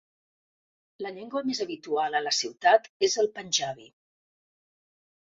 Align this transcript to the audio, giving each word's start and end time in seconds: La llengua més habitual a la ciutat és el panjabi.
La 1.07 1.11
llengua 1.17 1.43
més 1.51 1.61
habitual 1.67 2.19
a 2.21 2.23
la 2.31 2.35
ciutat 2.39 2.91
és 3.11 3.21
el 3.27 3.33
panjabi. 3.39 3.91